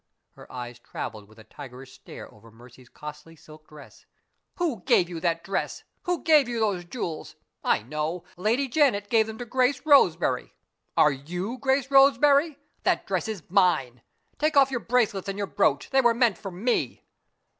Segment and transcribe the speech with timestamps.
[0.31, 4.07] Her eyes traveled with a tigerish stare over Mercy's costly silk dress.
[4.55, 5.83] "Who gave you that dress?
[6.05, 7.35] who gave you those jewels?
[7.63, 8.23] I know!
[8.35, 10.55] Lady Janet gave them to Grace Roseberry.
[10.97, 12.57] Are you Grace Roseberry?
[12.81, 14.01] That dress is mine.
[14.39, 15.91] Take off your bracelets and your brooch.
[15.91, 17.05] They were meant for me."